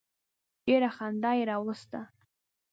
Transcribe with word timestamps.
ډېره 0.65 0.89
خندا 0.95 1.31
یې 1.37 1.43
راوسته. 1.51 1.99